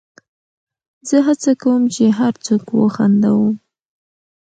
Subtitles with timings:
[1.07, 3.53] زه هڅه کوم، چي هر څوک وخندوم.